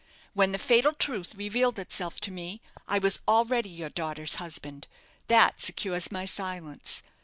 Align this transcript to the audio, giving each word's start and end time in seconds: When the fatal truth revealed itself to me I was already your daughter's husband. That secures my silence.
When 0.33 0.51
the 0.51 0.57
fatal 0.57 0.93
truth 0.93 1.35
revealed 1.35 1.77
itself 1.77 2.19
to 2.21 2.31
me 2.31 2.59
I 2.87 2.97
was 2.97 3.19
already 3.27 3.69
your 3.69 3.89
daughter's 3.91 4.33
husband. 4.41 4.87
That 5.27 5.61
secures 5.61 6.11
my 6.11 6.25
silence. 6.25 7.03